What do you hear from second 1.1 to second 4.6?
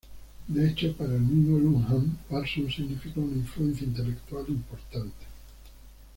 el mismo Luhmann, Parsons significó una influencia intelectual